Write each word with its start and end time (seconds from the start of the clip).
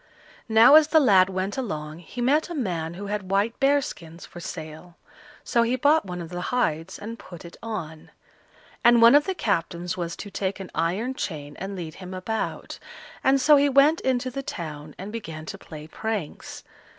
Now 0.49 0.73
as 0.73 0.87
the 0.87 0.99
lad 0.99 1.29
went 1.29 1.59
along 1.59 1.99
he 1.99 2.21
met 2.21 2.49
a 2.49 2.55
man 2.55 2.95
who 2.95 3.05
had 3.05 3.29
white 3.29 3.59
bear 3.59 3.83
skins 3.83 4.25
for 4.25 4.39
sale, 4.39 4.97
so 5.43 5.61
he 5.61 5.75
bought 5.75 6.05
one 6.07 6.21
of 6.23 6.29
the 6.29 6.41
hides 6.49 6.97
and 6.97 7.19
put 7.19 7.45
it 7.45 7.55
on; 7.61 8.09
and 8.83 8.99
one 8.99 9.13
of 9.13 9.25
the 9.25 9.35
captains 9.35 9.97
was 9.97 10.15
to 10.15 10.31
take 10.31 10.59
an 10.59 10.71
iron 10.73 11.13
chain 11.13 11.55
and 11.57 11.75
lead 11.75 11.93
him 11.93 12.15
about, 12.15 12.79
and 13.23 13.39
so 13.39 13.57
he 13.57 13.69
went 13.69 14.01
into 14.01 14.31
the 14.31 14.41
town 14.41 14.95
and 14.97 15.11
began 15.11 15.45
to 15.45 15.57
play 15.59 15.85
pranks. 15.85 16.63